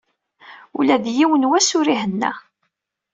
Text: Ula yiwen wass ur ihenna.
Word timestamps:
Ula 0.77 0.95
yiwen 1.17 1.47
wass 1.49 1.69
ur 1.79 1.87
ihenna. 1.93 2.31